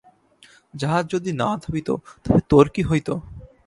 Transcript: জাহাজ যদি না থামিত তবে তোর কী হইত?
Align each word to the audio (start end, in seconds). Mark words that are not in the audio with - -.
জাহাজ 0.73 1.05
যদি 1.09 1.31
না 1.33 1.49
থামিত 1.61 1.89
তবে 2.23 2.41
তোর 2.49 2.65
কী 2.69 2.81
হইত? 2.83 3.09